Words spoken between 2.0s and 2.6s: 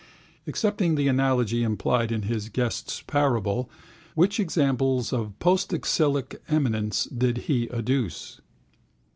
in his